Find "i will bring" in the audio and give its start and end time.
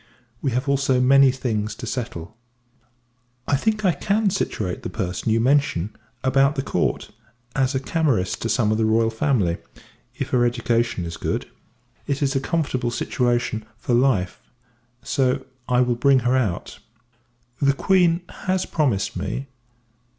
15.69-16.21